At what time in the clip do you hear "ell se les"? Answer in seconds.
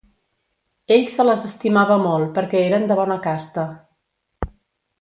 0.95-1.43